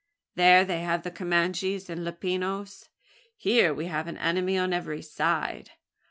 [0.33, 2.87] There they have the Comanches and Lipanos.
[3.37, 5.73] Here we have an enemy on every side.